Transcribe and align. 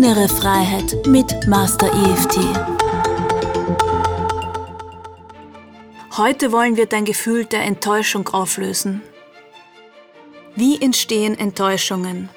Innere 0.00 0.28
Freiheit 0.28 0.96
mit 1.08 1.48
Master 1.48 1.88
EFT. 1.88 2.38
Heute 6.16 6.52
wollen 6.52 6.76
wir 6.76 6.86
dein 6.86 7.04
Gefühl 7.04 7.46
der 7.46 7.64
Enttäuschung 7.64 8.28
auflösen. 8.28 9.02
Wie 10.54 10.80
entstehen 10.80 11.36
Enttäuschungen? 11.36 12.28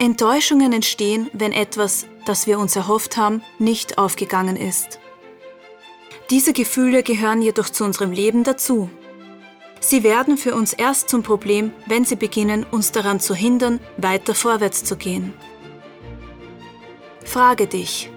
Enttäuschungen 0.00 0.72
entstehen, 0.72 1.30
wenn 1.32 1.52
etwas, 1.52 2.08
das 2.24 2.48
wir 2.48 2.58
uns 2.58 2.74
erhofft 2.74 3.16
haben, 3.16 3.42
nicht 3.60 3.96
aufgegangen 3.96 4.56
ist. 4.56 4.98
Diese 6.30 6.52
Gefühle 6.52 7.04
gehören 7.04 7.42
jedoch 7.42 7.70
zu 7.70 7.84
unserem 7.84 8.10
Leben 8.10 8.42
dazu. 8.42 8.90
Sie 9.78 10.02
werden 10.02 10.36
für 10.36 10.56
uns 10.56 10.72
erst 10.72 11.10
zum 11.10 11.22
Problem, 11.22 11.70
wenn 11.86 12.04
sie 12.04 12.16
beginnen, 12.16 12.66
uns 12.68 12.90
daran 12.90 13.20
zu 13.20 13.36
hindern, 13.36 13.78
weiter 13.98 14.34
vorwärts 14.34 14.82
zu 14.82 14.96
gehen. 14.96 15.32
Frage 17.26 17.66
dich, 17.66 18.08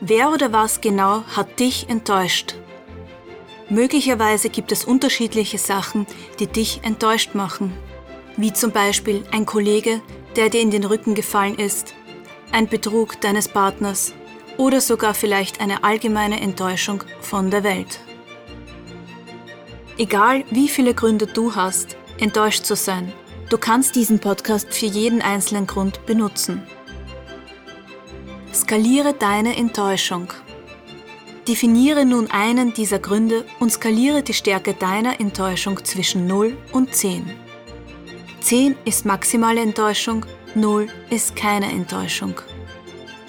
wer 0.00 0.30
oder 0.30 0.52
was 0.52 0.80
genau 0.80 1.24
hat 1.34 1.58
dich 1.58 1.88
enttäuscht? 1.88 2.54
Möglicherweise 3.70 4.50
gibt 4.50 4.70
es 4.70 4.84
unterschiedliche 4.84 5.56
Sachen, 5.56 6.06
die 6.38 6.46
dich 6.46 6.80
enttäuscht 6.84 7.34
machen, 7.34 7.72
wie 8.36 8.52
zum 8.52 8.70
Beispiel 8.70 9.24
ein 9.32 9.46
Kollege, 9.46 10.02
der 10.36 10.50
dir 10.50 10.60
in 10.60 10.70
den 10.70 10.84
Rücken 10.84 11.14
gefallen 11.14 11.56
ist, 11.56 11.94
ein 12.52 12.68
Betrug 12.68 13.18
deines 13.22 13.48
Partners 13.48 14.12
oder 14.58 14.82
sogar 14.82 15.14
vielleicht 15.14 15.60
eine 15.60 15.82
allgemeine 15.82 16.38
Enttäuschung 16.40 17.02
von 17.22 17.50
der 17.50 17.64
Welt. 17.64 17.98
Egal 19.96 20.44
wie 20.50 20.68
viele 20.68 20.92
Gründe 20.94 21.26
du 21.26 21.54
hast, 21.54 21.96
enttäuscht 22.18 22.66
zu 22.66 22.76
sein, 22.76 23.10
du 23.48 23.56
kannst 23.56 23.96
diesen 23.96 24.18
Podcast 24.18 24.72
für 24.72 24.86
jeden 24.86 25.22
einzelnen 25.22 25.66
Grund 25.66 26.04
benutzen. 26.04 26.62
Skaliere 28.52 29.14
deine 29.14 29.56
Enttäuschung. 29.56 30.28
Definiere 31.48 32.04
nun 32.04 32.30
einen 32.30 32.74
dieser 32.74 32.98
Gründe 32.98 33.46
und 33.60 33.72
skaliere 33.72 34.22
die 34.22 34.34
Stärke 34.34 34.74
deiner 34.74 35.20
Enttäuschung 35.20 35.82
zwischen 35.84 36.26
0 36.26 36.56
und 36.70 36.94
10. 36.94 37.32
10 38.40 38.76
ist 38.84 39.06
maximale 39.06 39.62
Enttäuschung, 39.62 40.26
0 40.54 40.88
ist 41.08 41.34
keine 41.34 41.70
Enttäuschung. 41.72 42.34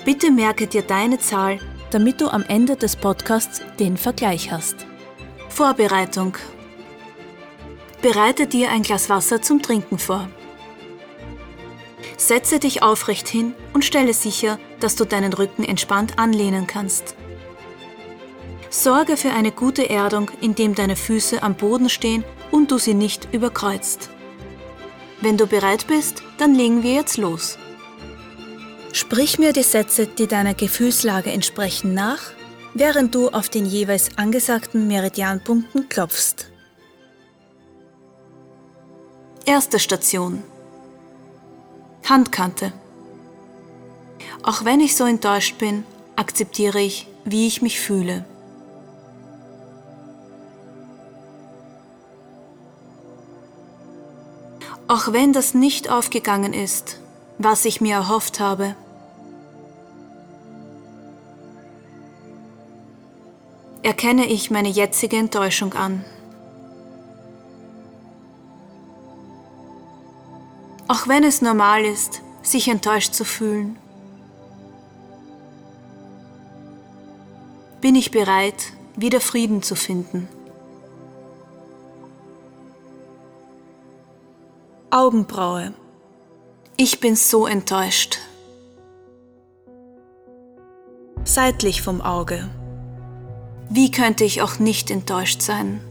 Bitte 0.04 0.30
merke 0.30 0.68
dir 0.68 0.82
deine 0.82 1.20
Zahl, 1.20 1.60
damit 1.92 2.20
du 2.20 2.28
am 2.28 2.44
Ende 2.44 2.76
des 2.76 2.98
Podcasts 2.98 3.62
den 3.80 3.96
Vergleich 3.96 4.52
hast. 4.52 4.86
Vorbereitung. 5.48 6.36
Bereite 8.02 8.46
dir 8.46 8.72
ein 8.72 8.84
Glas 8.84 9.10
Wasser 9.10 9.42
zum 9.42 9.62
Trinken 9.62 9.98
vor. 9.98 10.28
Setze 12.18 12.60
dich 12.60 12.84
aufrecht 12.84 13.28
hin 13.28 13.54
und 13.74 13.84
stelle 13.86 14.14
sicher, 14.14 14.60
dass 14.80 14.96
du 14.96 15.06
deinen 15.06 15.34
Rücken 15.34 15.64
entspannt 15.64 16.20
anlehnen 16.20 16.68
kannst. 16.68 17.16
Sorge 18.70 19.18
für 19.18 19.32
eine 19.32 19.52
gute 19.52 19.90
Erdung, 19.90 20.32
indem 20.42 20.74
deine 20.74 20.96
Füße 20.96 21.44
am 21.44 21.56
Boden 21.56 21.90
stehen 21.90 22.24
und 22.52 22.72
du 22.72 22.78
sie 22.78 22.94
nicht 22.94 23.28
überkreuzt. 23.32 24.10
Wenn 25.22 25.38
du 25.38 25.48
bereit 25.48 25.88
bist, 25.88 26.24
dann 26.38 26.56
legen 26.56 26.84
wir 26.84 26.94
jetzt 26.94 27.18
los. 27.18 27.58
Sprich 28.94 29.40
mir 29.40 29.54
die 29.54 29.64
Sätze, 29.64 30.06
die 30.08 30.28
deiner 30.28 30.54
Gefühlslage 30.54 31.32
entsprechen, 31.32 31.94
nach, 31.94 32.22
während 32.74 33.16
du 33.16 33.30
auf 33.30 33.50
den 33.50 33.66
jeweils 33.66 34.18
angesagten 34.18 34.88
Meridianpunkten 34.88 35.90
klopfst. 35.90 36.52
Erste 39.46 39.80
Station. 39.80 40.44
Handkante. 42.10 42.74
Auch 44.44 44.66
wenn 44.66 44.82
ich 44.82 44.96
so 44.96 45.06
enttäuscht 45.06 45.58
bin, 45.58 45.86
akzeptiere 46.16 46.82
ich, 46.82 47.08
wie 47.24 47.48
ich 47.48 47.62
mich 47.62 47.80
fühle. 47.80 48.26
Auch 54.88 55.14
wenn 55.14 55.32
das 55.32 55.54
nicht 55.54 55.90
aufgegangen 55.90 56.54
ist, 56.54 57.00
was 57.38 57.66
ich 57.66 57.80
mir 57.80 57.96
erhofft 57.96 58.40
habe, 58.40 58.76
erkenne 63.82 64.26
ich 64.26 64.52
meine 64.52 64.70
jetzige 64.70 65.18
Enttäuschung 65.18 65.74
an. 65.74 66.04
Auch 70.94 71.08
wenn 71.08 71.24
es 71.24 71.42
normal 71.42 71.86
ist, 71.86 72.22
sich 72.44 72.68
enttäuscht 72.68 73.16
zu 73.16 73.26
fühlen, 73.26 73.80
bin 77.82 77.96
ich 77.96 78.12
bereit, 78.12 78.74
wieder 78.96 79.20
Frieden 79.20 79.64
zu 79.64 79.74
finden. 79.74 80.28
Augenbraue. 84.92 85.74
Ich 86.78 87.00
bin 87.00 87.16
so 87.16 87.48
enttäuscht. 87.48 88.20
Seitlich 91.24 91.82
vom 91.82 92.02
Auge. 92.02 92.52
Wie 93.68 93.90
könnte 93.90 94.26
ich 94.26 94.44
auch 94.44 94.60
nicht 94.60 94.92
enttäuscht 94.92 95.42
sein? 95.42 95.82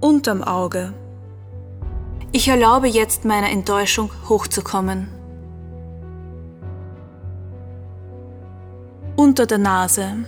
Unterm 0.00 0.44
Auge. 0.44 0.94
Ich 2.30 2.46
erlaube 2.46 2.88
jetzt 2.88 3.24
meiner 3.24 3.48
Enttäuschung 3.48 4.10
hochzukommen. 4.28 5.08
Unter 9.16 9.46
der 9.46 9.56
Nase. 9.56 10.26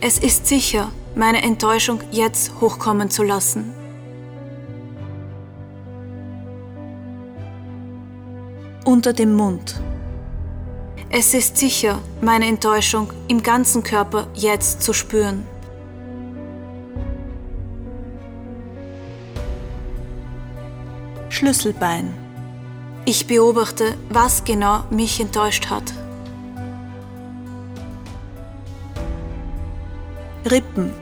Es 0.00 0.18
ist 0.18 0.46
sicher, 0.46 0.92
meine 1.16 1.42
Enttäuschung 1.42 2.00
jetzt 2.12 2.52
hochkommen 2.60 3.10
zu 3.10 3.24
lassen. 3.24 3.74
Unter 8.84 9.12
dem 9.12 9.34
Mund. 9.34 9.80
Es 11.10 11.34
ist 11.34 11.56
sicher, 11.56 11.98
meine 12.20 12.46
Enttäuschung 12.46 13.12
im 13.26 13.42
ganzen 13.42 13.82
Körper 13.82 14.28
jetzt 14.34 14.82
zu 14.82 14.92
spüren. 14.92 15.46
Schlüsselbein. 21.42 22.14
Ich 23.04 23.26
beobachte, 23.26 23.96
was 24.10 24.44
genau 24.44 24.84
mich 24.90 25.18
enttäuscht 25.18 25.70
hat. 25.70 25.82
Rippen. 30.48 30.92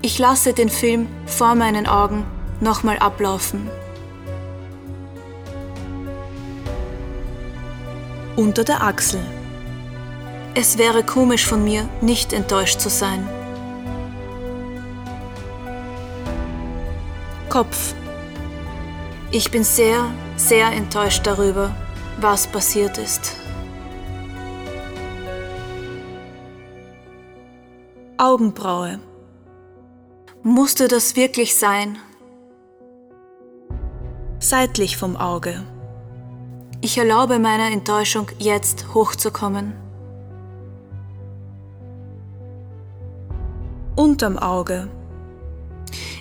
Ich 0.00 0.18
lasse 0.18 0.54
den 0.54 0.70
Film 0.70 1.06
vor 1.26 1.54
meinen 1.54 1.86
Augen 1.86 2.24
nochmal 2.60 2.98
ablaufen. 2.98 3.68
Unter 8.36 8.64
der 8.64 8.82
Achsel. 8.82 9.20
Es 10.54 10.78
wäre 10.78 11.04
komisch 11.04 11.44
von 11.44 11.62
mir, 11.62 11.86
nicht 12.00 12.32
enttäuscht 12.32 12.80
zu 12.80 12.88
sein. 12.88 13.28
Kopf. 17.50 17.94
Ich 19.34 19.50
bin 19.50 19.64
sehr, 19.64 20.10
sehr 20.36 20.70
enttäuscht 20.72 21.26
darüber, 21.26 21.74
was 22.20 22.46
passiert 22.46 22.98
ist. 22.98 23.34
Augenbraue. 28.18 29.00
Musste 30.42 30.86
das 30.86 31.16
wirklich 31.16 31.56
sein? 31.56 31.96
Seitlich 34.38 34.98
vom 34.98 35.16
Auge. 35.16 35.62
Ich 36.82 36.98
erlaube 36.98 37.38
meiner 37.38 37.70
Enttäuschung 37.72 38.26
jetzt 38.38 38.92
hochzukommen. 38.92 39.72
Unterm 43.96 44.36
Auge. 44.36 44.88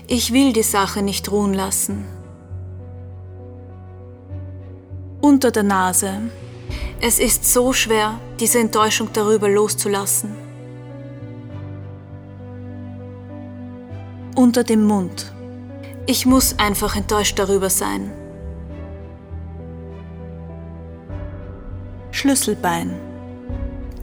Ich 0.07 0.31
will 0.31 0.53
die 0.53 0.63
Sache 0.63 1.01
nicht 1.01 1.29
ruhen 1.29 1.53
lassen 1.53 2.20
unter 5.21 5.51
der 5.51 5.63
Nase. 5.63 6.13
Es 6.99 7.19
ist 7.19 7.45
so 7.45 7.73
schwer, 7.73 8.19
diese 8.39 8.59
Enttäuschung 8.59 9.09
darüber 9.13 9.47
loszulassen. 9.47 10.35
Unter 14.35 14.63
dem 14.63 14.85
Mund. 14.85 15.31
Ich 16.07 16.25
muss 16.25 16.57
einfach 16.57 16.95
enttäuscht 16.95 17.37
darüber 17.37 17.69
sein. 17.69 18.11
Schlüsselbein. 22.11 22.93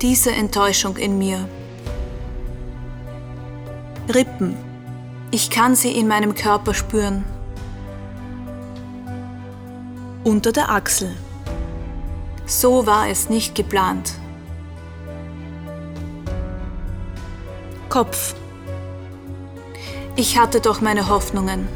Diese 0.01 0.31
Enttäuschung 0.31 0.97
in 0.97 1.19
mir. 1.19 1.49
Rippen. 4.15 4.57
Ich 5.31 5.51
kann 5.51 5.75
sie 5.75 5.93
in 5.93 6.09
meinem 6.09 6.35
Körper 6.35 6.73
spüren 6.73 7.25
unter 10.29 10.53
der 10.53 10.69
Achsel. 10.69 11.17
So 12.45 12.87
war 12.87 13.09
es 13.09 13.31
nicht 13.31 13.55
geplant. 13.55 14.13
Kopf. 17.89 18.35
Ich 20.17 20.39
hatte 20.39 20.61
doch 20.61 20.83
meine 20.83 21.09
Hoffnungen. 21.09 21.67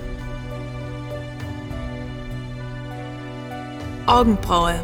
Augenbraue. 4.07 4.75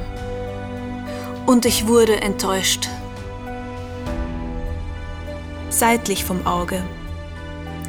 Und 1.44 1.66
ich 1.66 1.86
wurde 1.86 2.22
enttäuscht. 2.22 2.88
Seitlich 5.68 6.24
vom 6.24 6.46
Auge. 6.46 6.82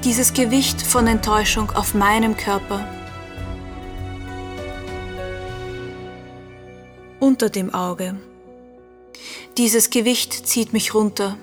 Dieses 0.04 0.34
Gewicht 0.34 0.82
von 0.82 1.08
Enttäuschung 1.08 1.72
auf 1.72 1.94
meinem 1.94 2.36
Körper. 2.36 2.86
Unter 7.30 7.52
dem 7.52 7.72
Auge. 7.76 8.16
Dieses 9.56 9.92
Gewicht 9.92 10.34
zieht 10.48 10.74
mich 10.74 10.96
runter. 10.96 11.38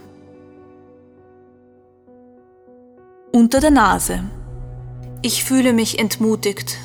Unter 3.30 3.60
der 3.60 3.70
Nase. 3.70 4.24
Ich 5.22 5.44
fühle 5.44 5.72
mich 5.72 6.00
entmutigt. 6.00 6.76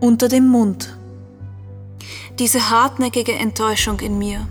Unter 0.00 0.28
dem 0.28 0.48
Mund. 0.48 0.96
Diese 2.38 2.70
hartnäckige 2.70 3.34
Enttäuschung 3.34 4.00
in 4.00 4.16
mir. 4.16 4.48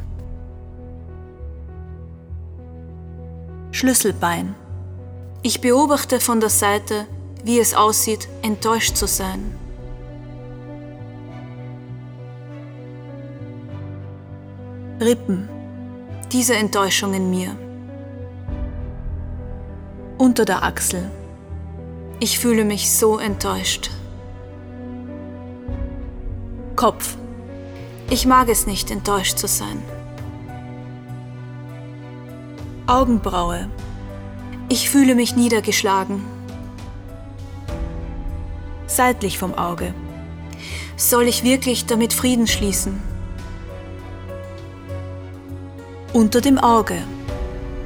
Schlüsselbein. 3.72 4.54
Ich 5.42 5.62
beobachte 5.62 6.20
von 6.20 6.42
der 6.42 6.52
Seite, 6.52 7.08
wie 7.44 7.58
es 7.58 7.74
aussieht, 7.74 8.30
enttäuscht 8.44 8.96
zu 8.96 9.08
sein. 9.08 9.67
Rippen. 15.00 15.48
Diese 16.32 16.56
Enttäuschung 16.56 17.14
in 17.14 17.30
mir. 17.30 17.56
Unter 20.18 20.44
der 20.44 20.64
Achsel. 20.64 21.12
Ich 22.20 22.40
fühle 22.40 22.66
mich 22.66 22.90
so 22.92 23.20
enttäuscht. 23.20 23.92
Kopf. 26.76 27.16
Ich 28.10 28.26
mag 28.26 28.50
es 28.50 28.66
nicht, 28.66 28.90
enttäuscht 28.90 29.38
zu 29.38 29.48
sein. 29.48 29.84
Augenbraue. 32.88 33.70
Ich 34.68 34.90
fühle 34.90 35.14
mich 35.14 35.36
niedergeschlagen. 35.36 36.26
Seitlich 38.88 39.38
vom 39.38 39.54
Auge. 39.54 39.94
Soll 40.96 41.28
ich 41.28 41.44
wirklich 41.44 41.86
damit 41.86 42.14
Frieden 42.14 42.48
schließen? 42.48 43.17
Unter 46.18 46.42
dem 46.42 46.58
Auge. 46.58 46.98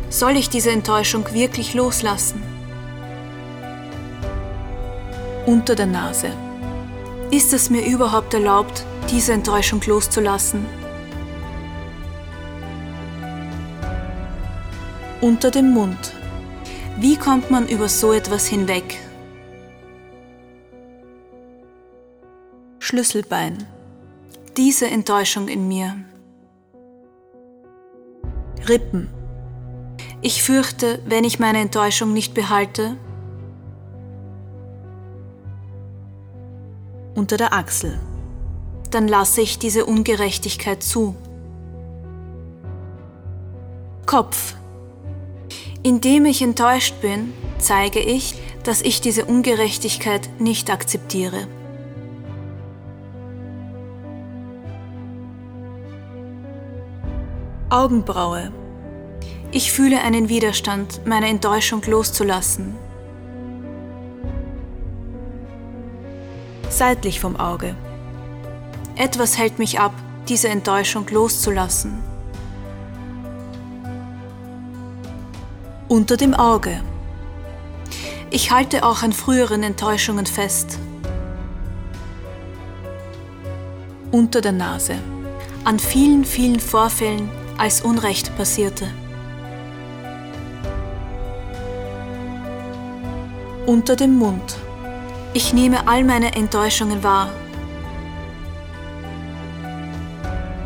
Soll 0.09 0.37
ich 0.37 0.47
diese 0.47 0.71
Enttäuschung 0.71 1.33
wirklich 1.33 1.73
loslassen? 1.73 2.41
Unter 5.45 5.75
der 5.75 5.87
Nase. 5.87 6.29
Ist 7.29 7.51
es 7.51 7.69
mir 7.69 7.85
überhaupt 7.85 8.33
erlaubt, 8.33 8.85
diese 9.09 9.33
Enttäuschung 9.33 9.81
loszulassen? 9.85 10.65
Unter 15.19 15.51
dem 15.51 15.71
Mund. 15.71 16.13
Wie 17.01 17.17
kommt 17.17 17.51
man 17.51 17.67
über 17.67 17.89
so 17.89 18.13
etwas 18.13 18.47
hinweg? 18.47 18.97
Schlüsselbein. 22.79 23.67
Diese 24.55 24.87
Enttäuschung 24.87 25.49
in 25.49 25.67
mir. 25.67 25.97
Rippen. 28.71 29.09
Ich 30.21 30.43
fürchte, 30.43 30.99
wenn 31.05 31.25
ich 31.25 31.39
meine 31.39 31.59
Enttäuschung 31.59 32.13
nicht 32.13 32.33
behalte, 32.33 32.95
unter 37.15 37.35
der 37.35 37.51
Achsel, 37.51 37.99
dann 38.89 39.09
lasse 39.09 39.41
ich 39.41 39.59
diese 39.59 39.85
Ungerechtigkeit 39.85 40.81
zu. 40.81 41.15
Kopf. 44.05 44.55
Indem 45.83 46.23
ich 46.23 46.41
enttäuscht 46.41 46.95
bin, 47.01 47.33
zeige 47.57 47.99
ich, 47.99 48.35
dass 48.63 48.81
ich 48.81 49.01
diese 49.01 49.25
Ungerechtigkeit 49.25 50.29
nicht 50.39 50.69
akzeptiere. 50.69 51.45
Augenbraue. 57.69 58.60
Ich 59.53 59.73
fühle 59.73 59.99
einen 59.99 60.29
Widerstand, 60.29 61.05
meine 61.05 61.27
Enttäuschung 61.27 61.81
loszulassen. 61.85 62.73
Seitlich 66.69 67.19
vom 67.19 67.35
Auge. 67.35 67.75
Etwas 68.95 69.37
hält 69.37 69.59
mich 69.59 69.77
ab, 69.77 69.93
diese 70.29 70.47
Enttäuschung 70.47 71.05
loszulassen. 71.09 72.01
Unter 75.89 76.15
dem 76.15 76.33
Auge. 76.33 76.81
Ich 78.29 78.51
halte 78.51 78.85
auch 78.85 79.03
an 79.03 79.11
früheren 79.11 79.63
Enttäuschungen 79.63 80.27
fest. 80.27 80.79
Unter 84.11 84.39
der 84.39 84.53
Nase. 84.53 84.95
An 85.65 85.77
vielen, 85.77 86.23
vielen 86.23 86.61
Vorfällen, 86.61 87.29
als 87.57 87.81
Unrecht 87.81 88.33
passierte. 88.37 88.87
Unter 93.71 93.95
dem 93.95 94.17
Mund. 94.17 94.57
Ich 95.33 95.53
nehme 95.53 95.87
all 95.87 96.03
meine 96.03 96.35
Enttäuschungen 96.35 97.05
wahr. 97.05 97.29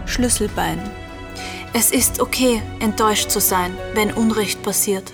Schlüsselbein. 0.07 0.79
Es 1.71 1.91
ist 1.91 2.19
okay, 2.19 2.63
enttäuscht 2.79 3.29
zu 3.29 3.39
sein, 3.39 3.77
wenn 3.93 4.11
Unrecht 4.11 4.63
passiert. 4.63 5.13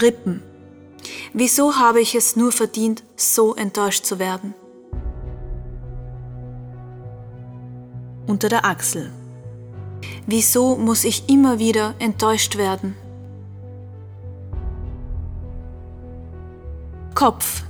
Rippen. 0.00 0.42
Wieso 1.34 1.76
habe 1.76 2.00
ich 2.00 2.14
es 2.14 2.36
nur 2.36 2.52
verdient, 2.52 3.04
so 3.14 3.54
enttäuscht 3.54 4.06
zu 4.06 4.18
werden? 4.18 4.54
Unter 8.26 8.48
der 8.48 8.64
Achsel. 8.64 9.10
Wieso 10.26 10.76
muss 10.76 11.04
ich 11.04 11.28
immer 11.28 11.58
wieder 11.58 11.94
enttäuscht 11.98 12.56
werden? 12.56 12.96
Kopf. 17.20 17.64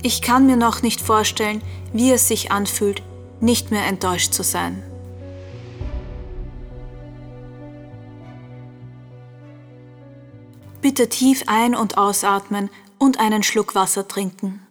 Ich 0.00 0.22
kann 0.22 0.46
mir 0.46 0.56
noch 0.56 0.80
nicht 0.80 1.02
vorstellen, 1.02 1.60
wie 1.92 2.10
es 2.10 2.26
sich 2.26 2.50
anfühlt, 2.50 3.02
nicht 3.38 3.70
mehr 3.70 3.84
enttäuscht 3.84 4.32
zu 4.32 4.42
sein. 4.42 4.82
Bitte 10.80 11.10
tief 11.10 11.44
ein- 11.48 11.74
und 11.74 11.98
ausatmen 11.98 12.70
und 12.96 13.20
einen 13.20 13.42
Schluck 13.42 13.74
Wasser 13.74 14.08
trinken. 14.08 14.66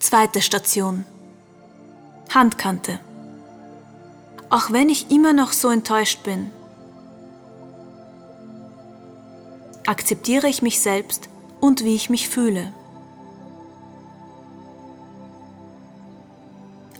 Zweite 0.00 0.42
Station. 0.42 1.04
Handkante. 2.34 2.98
Auch 4.50 4.72
wenn 4.72 4.88
ich 4.88 5.12
immer 5.12 5.32
noch 5.32 5.52
so 5.52 5.68
enttäuscht 5.68 6.24
bin, 6.24 6.50
akzeptiere 9.86 10.48
ich 10.48 10.62
mich 10.62 10.80
selbst 10.80 11.28
und 11.60 11.84
wie 11.84 11.94
ich 11.94 12.10
mich 12.10 12.28
fühle. 12.28 12.72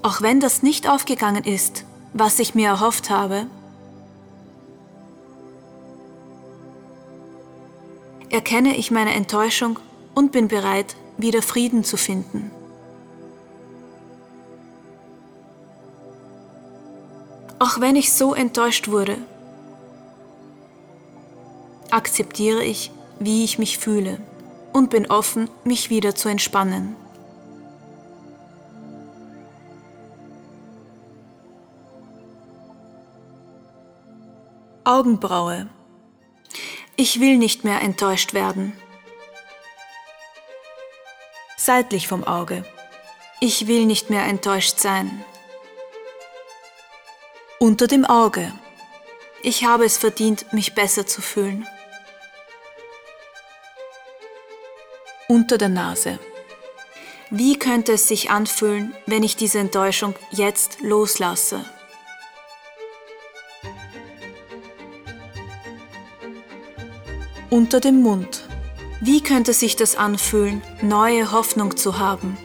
Auch 0.03 0.21
wenn 0.21 0.39
das 0.39 0.63
nicht 0.63 0.89
aufgegangen 0.89 1.45
ist, 1.45 1.85
was 2.13 2.39
ich 2.39 2.55
mir 2.55 2.69
erhofft 2.69 3.09
habe, 3.09 3.47
erkenne 8.29 8.77
ich 8.77 8.91
meine 8.91 9.15
Enttäuschung 9.15 9.79
und 10.15 10.33
bin 10.33 10.49
bereit, 10.49 10.97
wieder 11.17 11.41
Frieden 11.41 11.85
zu 11.85 11.97
finden. 11.97 12.51
Auch 17.59 17.81
wenn 17.81 17.97
ich 17.97 18.13
so 18.13 18.35
enttäuscht 18.35 18.89
wurde, 18.89 19.17
akzeptiere 21.95 22.65
ich, 22.65 22.91
wie 23.21 23.45
ich 23.45 23.59
mich 23.59 23.79
fühle 23.79 24.19
und 24.73 24.91
bin 24.91 25.11
offen, 25.11 25.49
mich 25.63 25.89
wieder 25.89 26.17
zu 26.17 26.29
entspannen. 26.29 26.97
Augenbraue. 34.83 35.69
Ich 36.97 37.21
will 37.21 37.39
nicht 37.39 37.65
mehr 37.65 37.81
enttäuscht 37.81 38.35
werden. 38.35 38.73
Seitlich 41.57 42.09
vom 42.09 42.25
Auge. 42.25 42.65
Ich 43.41 43.67
will 43.67 43.87
nicht 43.87 44.11
mehr 44.11 44.25
enttäuscht 44.25 44.79
sein. 44.79 45.25
Unter 47.59 47.87
dem 47.87 48.05
Auge. 48.05 48.53
Ich 49.43 49.65
habe 49.65 49.85
es 49.85 49.97
verdient, 49.97 50.53
mich 50.53 50.75
besser 50.75 51.07
zu 51.07 51.23
fühlen. 51.23 51.67
Unter 55.27 55.57
der 55.57 55.71
Nase. 55.71 56.19
Wie 57.31 57.59
könnte 57.59 57.93
es 57.93 58.09
sich 58.09 58.31
anfühlen, 58.31 58.95
wenn 59.07 59.23
ich 59.23 59.37
diese 59.37 59.59
Enttäuschung 59.59 60.15
jetzt 60.31 60.81
loslasse? 60.83 61.65
Unter 67.49 67.81
dem 67.81 68.03
Mund. 68.03 68.47
Wie 69.01 69.23
könnte 69.23 69.55
sich 69.55 69.77
das 69.77 69.97
anfühlen, 69.97 70.63
neue 70.83 71.33
Hoffnung 71.33 71.77
zu 71.79 71.99
haben? 71.99 72.37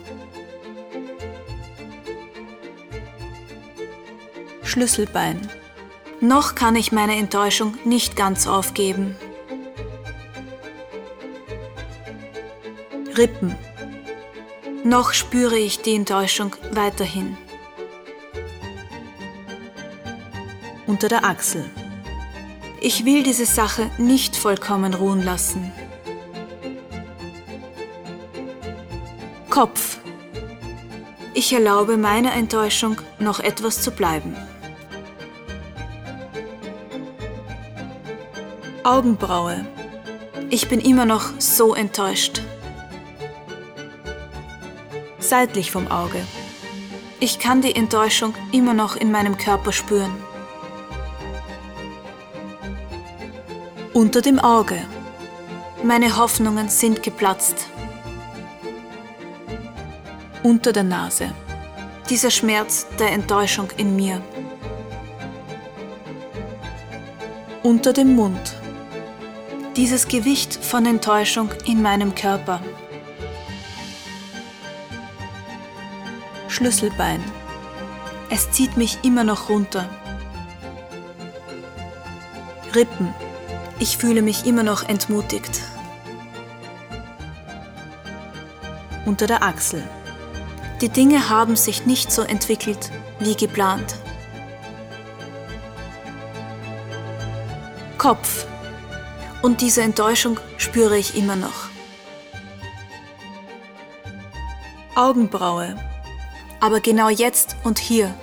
Schlüsselbein. 4.62 5.50
Noch 6.20 6.54
kann 6.54 6.76
ich 6.76 6.92
meine 6.92 7.16
Enttäuschung 7.16 7.76
nicht 7.84 8.16
ganz 8.16 8.46
aufgeben. 8.46 9.16
Rippen. 13.16 13.56
Noch 14.84 15.12
spüre 15.12 15.58
ich 15.58 15.82
die 15.82 15.94
Enttäuschung 15.94 16.54
weiterhin. 16.72 17.36
Unter 20.86 21.08
der 21.08 21.24
Achsel. 21.24 21.68
Ich 22.80 23.04
will 23.04 23.22
diese 23.22 23.46
Sache 23.46 23.90
nicht 23.98 24.36
vollkommen 24.36 24.94
ruhen 24.94 25.24
lassen. 25.24 25.72
Kopf. 29.50 29.98
Ich 31.34 31.52
erlaube 31.52 31.96
meiner 31.96 32.32
Enttäuschung 32.34 32.96
noch 33.18 33.40
etwas 33.40 33.82
zu 33.82 33.90
bleiben. 33.90 34.36
Augenbraue. 38.84 39.66
Ich 40.48 40.68
bin 40.68 40.80
immer 40.80 41.04
noch 41.04 41.30
so 41.38 41.74
enttäuscht. 41.74 42.42
Seitlich 45.30 45.70
vom 45.70 45.86
Auge. 45.86 46.26
Ich 47.20 47.38
kann 47.38 47.62
die 47.62 47.76
Enttäuschung 47.76 48.34
immer 48.50 48.74
noch 48.74 48.96
in 48.96 49.12
meinem 49.12 49.38
Körper 49.38 49.70
spüren. 49.70 50.10
Unter 53.92 54.22
dem 54.22 54.40
Auge. 54.40 54.82
Meine 55.84 56.16
Hoffnungen 56.16 56.68
sind 56.68 57.04
geplatzt. 57.04 57.68
Unter 60.42 60.72
der 60.72 60.82
Nase. 60.82 61.32
Dieser 62.08 62.32
Schmerz 62.32 62.88
der 62.98 63.12
Enttäuschung 63.12 63.68
in 63.76 63.94
mir. 63.94 64.20
Unter 67.62 67.92
dem 67.92 68.16
Mund. 68.16 68.56
Dieses 69.76 70.08
Gewicht 70.08 70.56
von 70.56 70.86
Enttäuschung 70.86 71.50
in 71.66 71.82
meinem 71.82 72.16
Körper. 72.16 72.60
Schlüsselbein. 76.50 77.22
Es 78.28 78.50
zieht 78.50 78.76
mich 78.76 78.98
immer 79.04 79.22
noch 79.22 79.48
runter. 79.48 79.88
Rippen. 82.74 83.14
Ich 83.78 83.96
fühle 83.96 84.20
mich 84.20 84.46
immer 84.46 84.64
noch 84.64 84.88
entmutigt. 84.88 85.60
Unter 89.06 89.26
der 89.26 89.42
Achsel. 89.42 89.82
Die 90.80 90.88
Dinge 90.88 91.28
haben 91.28 91.56
sich 91.56 91.86
nicht 91.86 92.10
so 92.10 92.22
entwickelt 92.22 92.90
wie 93.20 93.36
geplant. 93.36 93.94
Kopf. 97.96 98.46
Und 99.42 99.60
diese 99.60 99.82
Enttäuschung 99.82 100.38
spüre 100.56 100.98
ich 100.98 101.16
immer 101.16 101.36
noch. 101.36 101.68
Augenbraue. 104.94 105.76
Aber 106.60 106.80
genau 106.80 107.08
jetzt 107.08 107.56
und 107.64 107.78
hier. 107.78 108.14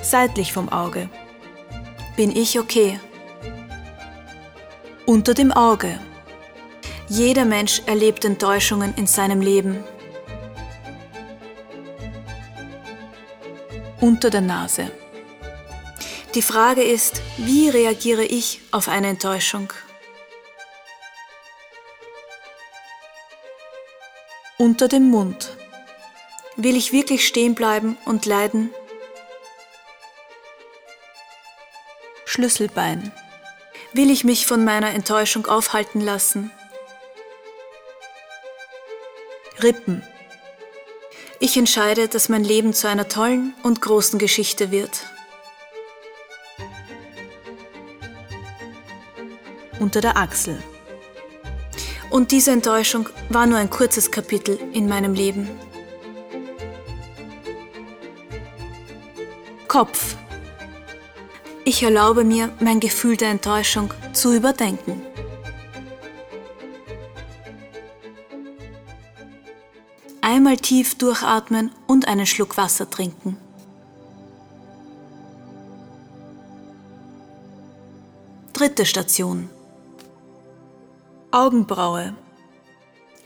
Seitlich 0.00 0.52
vom 0.52 0.70
Auge 0.70 1.10
bin 2.16 2.34
ich 2.34 2.58
okay. 2.58 2.98
Unter 5.06 5.34
dem 5.34 5.52
Auge. 5.52 6.00
Jeder 7.08 7.44
Mensch 7.44 7.82
erlebt 7.86 8.24
Enttäuschungen 8.24 8.94
in 8.96 9.06
seinem 9.06 9.40
Leben. 9.40 9.84
Unter 14.00 14.30
der 14.30 14.40
Nase. 14.40 14.90
Die 16.34 16.42
Frage 16.42 16.82
ist, 16.82 17.22
wie 17.36 17.68
reagiere 17.68 18.24
ich 18.24 18.60
auf 18.70 18.88
eine 18.88 19.08
Enttäuschung? 19.08 19.72
Unter 24.68 24.86
dem 24.86 25.08
Mund. 25.08 25.56
Will 26.56 26.76
ich 26.76 26.92
wirklich 26.92 27.26
stehen 27.26 27.54
bleiben 27.54 27.96
und 28.04 28.26
leiden? 28.26 28.68
Schlüsselbein. 32.26 33.10
Will 33.94 34.10
ich 34.10 34.24
mich 34.24 34.46
von 34.46 34.66
meiner 34.66 34.90
Enttäuschung 34.90 35.46
aufhalten 35.46 36.02
lassen? 36.02 36.50
Rippen. 39.62 40.06
Ich 41.40 41.56
entscheide, 41.56 42.06
dass 42.06 42.28
mein 42.28 42.44
Leben 42.44 42.74
zu 42.74 42.88
einer 42.90 43.08
tollen 43.08 43.54
und 43.62 43.80
großen 43.80 44.18
Geschichte 44.18 44.70
wird. 44.70 45.06
Unter 49.80 50.02
der 50.02 50.18
Achsel. 50.18 50.62
Und 52.18 52.32
diese 52.32 52.50
Enttäuschung 52.50 53.08
war 53.28 53.46
nur 53.46 53.58
ein 53.58 53.70
kurzes 53.70 54.10
Kapitel 54.10 54.58
in 54.72 54.88
meinem 54.88 55.14
Leben. 55.14 55.48
Kopf. 59.68 60.16
Ich 61.64 61.80
erlaube 61.84 62.24
mir, 62.24 62.52
mein 62.58 62.80
Gefühl 62.80 63.16
der 63.16 63.30
Enttäuschung 63.30 63.94
zu 64.12 64.34
überdenken. 64.34 65.00
Einmal 70.20 70.56
tief 70.56 70.98
durchatmen 70.98 71.70
und 71.86 72.08
einen 72.08 72.26
Schluck 72.26 72.56
Wasser 72.56 72.90
trinken. 72.90 73.36
Dritte 78.54 78.84
Station. 78.84 79.50
Augenbraue. 81.30 82.16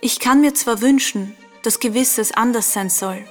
Ich 0.01 0.19
kann 0.19 0.41
mir 0.41 0.55
zwar 0.55 0.81
wünschen, 0.81 1.37
dass 1.63 1.79
Gewisses 1.79 2.33
anders 2.33 2.73
sein 2.73 2.91
soll, 2.91 3.25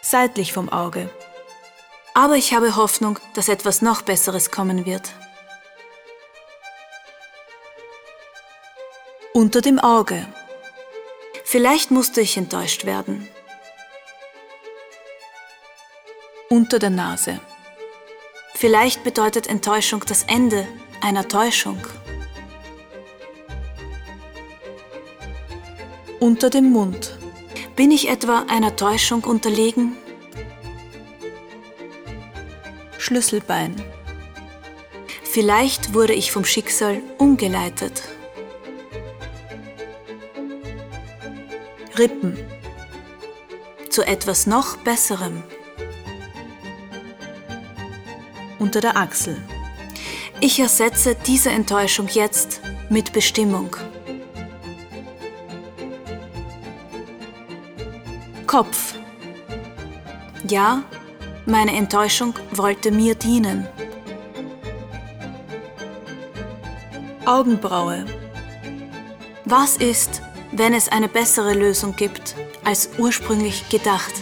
seitlich 0.00 0.54
vom 0.54 0.70
Auge. 0.70 1.10
Aber 2.14 2.36
ich 2.36 2.54
habe 2.54 2.76
Hoffnung, 2.76 3.18
dass 3.34 3.48
etwas 3.48 3.82
noch 3.82 4.00
Besseres 4.00 4.50
kommen 4.50 4.86
wird. 4.86 5.12
Unter 9.34 9.60
dem 9.60 9.78
Auge. 9.78 10.26
Vielleicht 11.44 11.90
musste 11.90 12.22
ich 12.22 12.38
enttäuscht 12.38 12.86
werden. 12.86 13.28
Unter 16.48 16.78
der 16.78 16.90
Nase. 16.90 17.40
Vielleicht 18.60 19.04
bedeutet 19.04 19.46
Enttäuschung 19.46 20.04
das 20.06 20.24
Ende 20.24 20.68
einer 21.00 21.26
Täuschung. 21.26 21.78
Unter 26.18 26.50
dem 26.50 26.70
Mund. 26.70 27.18
Bin 27.74 27.90
ich 27.90 28.10
etwa 28.10 28.44
einer 28.50 28.76
Täuschung 28.76 29.24
unterlegen? 29.24 29.96
Schlüsselbein. 32.98 33.82
Vielleicht 35.24 35.94
wurde 35.94 36.12
ich 36.12 36.30
vom 36.30 36.44
Schicksal 36.44 37.00
umgeleitet. 37.16 38.02
Rippen. 41.98 42.36
Zu 43.88 44.06
etwas 44.06 44.46
noch 44.46 44.76
Besserem. 44.76 45.44
Unter 48.60 48.82
der 48.82 48.96
Achsel. 48.96 49.36
Ich 50.38 50.60
ersetze 50.60 51.16
diese 51.26 51.50
Enttäuschung 51.50 52.08
jetzt 52.08 52.60
mit 52.90 53.12
Bestimmung. 53.12 53.74
Kopf. 58.46 58.94
Ja, 60.46 60.82
meine 61.46 61.74
Enttäuschung 61.74 62.34
wollte 62.52 62.90
mir 62.90 63.14
dienen. 63.14 63.66
Augenbraue. 67.24 68.04
Was 69.46 69.78
ist, 69.78 70.20
wenn 70.52 70.74
es 70.74 70.90
eine 70.90 71.08
bessere 71.08 71.54
Lösung 71.54 71.96
gibt 71.96 72.34
als 72.62 72.90
ursprünglich 72.98 73.70
gedacht? 73.70 74.12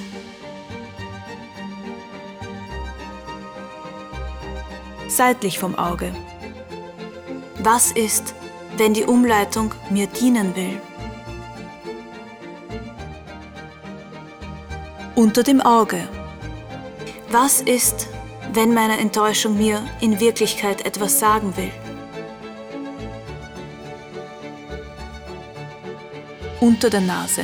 Seitlich 5.18 5.58
vom 5.58 5.74
Auge. 5.74 6.12
Was 7.58 7.90
ist, 7.90 8.34
wenn 8.76 8.94
die 8.94 9.02
Umleitung 9.02 9.74
mir 9.90 10.06
dienen 10.06 10.54
will? 10.54 10.80
Unter 15.16 15.42
dem 15.42 15.60
Auge. 15.60 16.06
Was 17.32 17.60
ist, 17.60 18.06
wenn 18.52 18.72
meine 18.72 18.98
Enttäuschung 18.98 19.58
mir 19.58 19.82
in 20.00 20.20
Wirklichkeit 20.20 20.86
etwas 20.86 21.18
sagen 21.18 21.56
will? 21.56 21.72
Unter 26.60 26.90
der 26.90 27.00
Nase. 27.00 27.42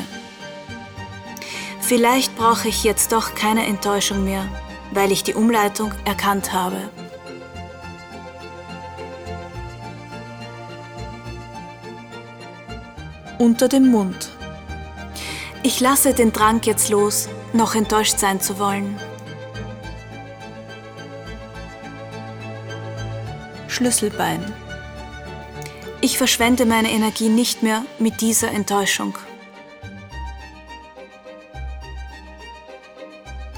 Vielleicht 1.80 2.36
brauche 2.36 2.68
ich 2.68 2.84
jetzt 2.84 3.10
doch 3.10 3.34
keine 3.34 3.66
Enttäuschung 3.66 4.22
mehr, 4.22 4.44
weil 4.92 5.10
ich 5.10 5.24
die 5.24 5.34
Umleitung 5.34 5.92
erkannt 6.04 6.52
habe. 6.52 6.76
Unter 13.38 13.68
dem 13.68 13.90
Mund. 13.90 14.30
Ich 15.62 15.80
lasse 15.80 16.14
den 16.14 16.32
Drang 16.32 16.60
jetzt 16.62 16.88
los, 16.88 17.28
noch 17.52 17.74
enttäuscht 17.74 18.18
sein 18.18 18.40
zu 18.40 18.58
wollen. 18.58 18.98
Schlüsselbein. 23.66 24.52
Ich 26.00 26.16
verschwende 26.16 26.64
meine 26.64 26.90
Energie 26.90 27.28
nicht 27.28 27.62
mehr 27.62 27.84
mit 27.98 28.20
dieser 28.20 28.52
Enttäuschung. 28.52 29.18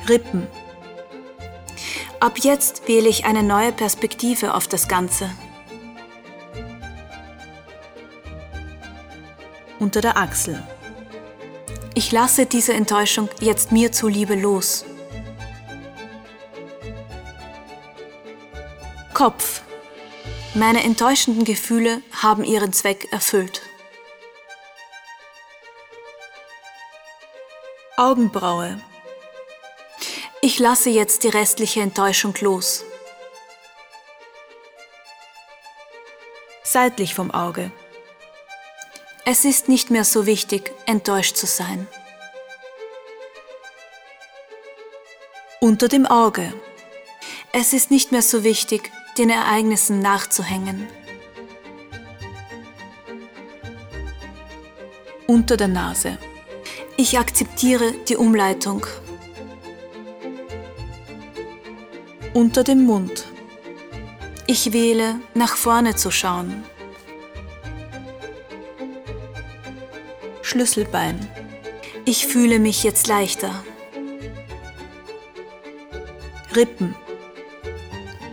Rippen. 0.09 0.47
Ab 2.19 2.39
jetzt 2.39 2.89
wähle 2.89 3.09
ich 3.09 3.27
eine 3.27 3.43
neue 3.43 3.73
Perspektive 3.73 4.55
auf 4.55 4.69
das 4.69 4.89
Ganze. 4.89 5.31
Unter 9.79 10.01
der 10.01 10.17
Achsel. 10.17 10.63
Ich 11.95 12.13
lasse 12.13 12.47
diese 12.47 12.73
Enttäuschung 12.73 13.29
jetzt 13.41 13.73
mir 13.73 13.93
zuliebe 13.93 14.35
los. 14.35 14.85
Kopf. 19.15 19.63
Meine 20.55 20.83
enttäuschenden 20.85 21.45
Gefühle 21.45 22.03
haben 22.23 22.45
ihren 22.45 22.73
Zweck 22.73 23.13
erfüllt. 23.13 23.63
Augenbraue. 27.97 28.79
Ich 30.43 30.59
lasse 30.59 30.91
jetzt 30.91 31.25
die 31.25 31.29
restliche 31.29 31.81
Enttäuschung 31.81 32.35
los. 32.41 32.85
Seitlich 36.63 37.15
vom 37.15 37.31
Auge. 37.31 37.73
Es 39.29 39.45
ist 39.45 39.69
nicht 39.69 39.91
mehr 39.91 40.05
so 40.05 40.25
wichtig, 40.25 40.73
enttäuscht 40.87 41.37
zu 41.37 41.47
sein. 41.47 41.89
Unter 45.61 45.89
dem 45.89 46.07
Auge. 46.07 46.53
Es 47.53 47.73
ist 47.73 47.91
nicht 47.91 48.13
mehr 48.13 48.23
so 48.23 48.45
wichtig, 48.45 48.93
den 49.19 49.29
Ereignissen 49.29 49.99
nachzuhängen. 49.99 50.87
Unter 55.27 55.57
der 55.57 55.67
Nase. 55.67 56.19
Ich 56.97 57.19
akzeptiere 57.19 57.95
die 58.09 58.17
Umleitung. 58.17 58.87
Unter 62.33 62.63
dem 62.63 62.85
Mund. 62.85 63.25
Ich 64.47 64.73
wähle, 64.73 65.19
nach 65.35 65.57
vorne 65.57 65.97
zu 65.97 66.13
schauen. 66.13 66.63
Schlüsselbein. 70.57 71.21
Ich 72.07 72.27
fühle 72.27 72.59
mich 72.59 72.83
jetzt 72.83 73.09
leichter. 73.09 73.63
Rippen. 76.55 76.95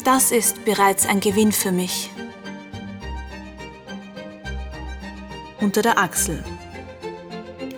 Das 0.05 0.31
ist 0.31 0.63
bereits 0.63 1.05
ein 1.05 1.19
Gewinn 1.19 1.51
für 1.51 1.73
mich. 1.73 2.09
Unter 5.59 5.81
der 5.81 5.97
Achsel. 5.97 6.41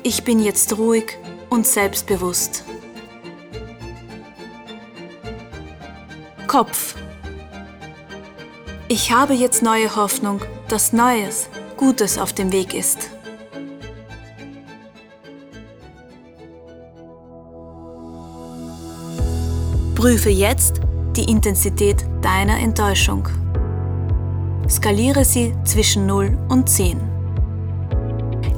Ich 0.03 0.23
bin 0.23 0.39
jetzt 0.39 0.77
ruhig 0.77 1.17
und 1.49 1.65
selbstbewusst. 1.65 2.65
Kopf. 6.45 6.93
Ich 8.89 9.11
habe 9.11 9.33
jetzt 9.33 9.63
neue 9.63 9.95
Hoffnung, 9.95 10.39
dass 10.67 10.93
Neues, 10.93 11.49
Gutes 11.77 12.19
auf 12.19 12.31
dem 12.31 12.51
Weg 12.51 12.75
ist. 12.75 13.09
Prüfe 20.05 20.29
jetzt 20.29 20.81
die 21.15 21.23
Intensität 21.23 22.05
deiner 22.21 22.59
Enttäuschung. 22.59 23.27
Skaliere 24.69 25.25
sie 25.25 25.55
zwischen 25.63 26.05
0 26.05 26.37
und 26.47 26.69
10. 26.69 26.99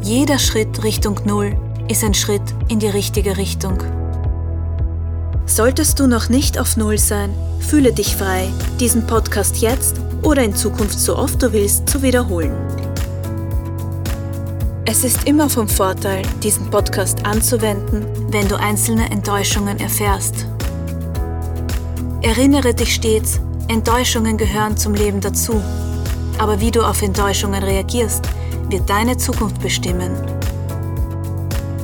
Jeder 0.02 0.40
Schritt 0.40 0.84
Richtung 0.84 1.22
0 1.24 1.56
ist 1.88 2.04
ein 2.04 2.14
Schritt 2.14 2.42
in 2.68 2.80
die 2.80 2.90
richtige 2.90 3.38
Richtung. 3.38 3.82
Solltest 5.46 6.02
du 6.02 6.08
noch 6.08 6.28
nicht 6.28 6.60
auf 6.60 6.76
Null 6.76 6.98
sein, 6.98 7.34
fühle 7.62 7.94
dich 7.94 8.18
frei, 8.18 8.50
diesen 8.82 9.08
Podcast 9.08 9.56
jetzt 9.62 10.02
oder 10.24 10.44
in 10.44 10.54
Zukunft 10.54 11.00
so 11.00 11.16
oft 11.16 11.42
du 11.42 11.54
willst 11.54 11.88
zu 11.88 12.04
wiederholen. 12.04 12.52
Es 14.84 15.06
ist 15.06 15.26
immer 15.26 15.50
vom 15.50 15.70
Vorteil, 15.70 16.24
diesen 16.44 16.70
Podcast 16.70 17.26
anzuwenden, 17.26 18.06
wenn 18.34 18.50
du 18.50 18.60
einzelne 18.60 19.10
Enttäuschungen 19.12 19.80
erfährst 19.80 20.46
Erinnere 22.22 22.74
dich 22.74 22.96
stets, 22.96 23.40
Enttäuschungen 23.68 24.38
gehören 24.38 24.76
zum 24.76 24.96
Leben 24.96 25.22
dazu. 25.22 25.62
Aber 26.40 26.60
wie 26.60 26.72
du 26.72 26.82
auf 26.82 27.02
Enttäuschungen 27.04 27.62
reagierst, 27.62 28.26
wird 28.70 28.90
deine 28.90 29.18
Zukunft 29.18 29.62
bestimmen. 29.62 30.12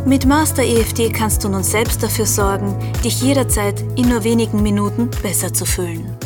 Mit 0.06 0.26
Master 0.26 0.64
EFT 0.64 1.14
kannst 1.14 1.44
du 1.44 1.50
nun 1.50 1.64
selbst 1.64 2.02
dafür 2.02 2.26
sorgen, 2.26 2.76
dich 3.04 3.22
jederzeit 3.22 3.86
in 3.96 4.10
nur 4.10 4.24
wenigen 4.24 4.64
Minuten 4.64 5.10
besser 5.22 5.54
zu 5.54 5.66
fühlen. 5.66 6.18